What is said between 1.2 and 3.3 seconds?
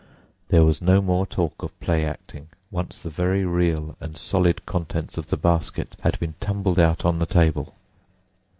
talk of play acting once the